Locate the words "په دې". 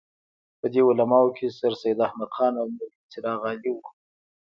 0.59-0.81